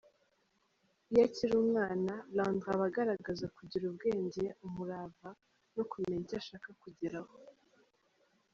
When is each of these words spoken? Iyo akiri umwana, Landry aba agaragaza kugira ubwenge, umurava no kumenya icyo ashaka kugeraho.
Iyo 1.09 1.21
akiri 1.27 1.53
umwana, 1.63 2.13
Landry 2.35 2.69
aba 2.73 2.85
agaragaza 2.89 3.45
kugira 3.57 3.83
ubwenge, 3.91 4.43
umurava 4.65 5.29
no 5.75 5.83
kumenya 5.91 6.21
icyo 6.25 6.37
ashaka 6.41 6.69
kugeraho. 6.81 7.33